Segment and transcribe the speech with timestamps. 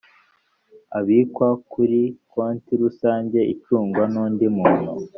[0.97, 1.99] abikwa kuri
[2.31, 4.91] konti rusange icungwa n’ undi muntu